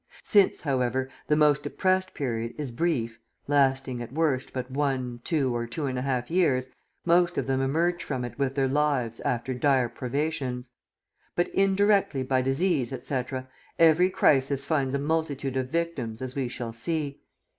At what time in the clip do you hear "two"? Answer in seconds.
5.23-5.55, 5.67-5.85